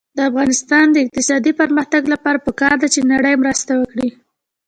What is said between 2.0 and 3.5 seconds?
لپاره پکار ده چې نړۍ